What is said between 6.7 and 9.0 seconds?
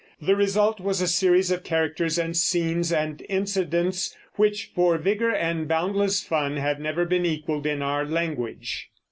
never been equaled in our language.